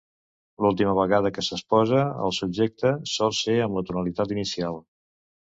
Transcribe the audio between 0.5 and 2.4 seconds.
L'última vegada que s'exposa el